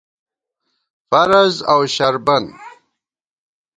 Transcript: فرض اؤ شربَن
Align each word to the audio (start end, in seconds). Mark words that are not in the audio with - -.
فرض 1.09 1.55
اؤ 1.71 1.79
شربَن 1.95 2.45